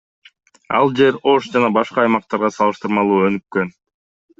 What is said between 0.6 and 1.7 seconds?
Ал жер Ош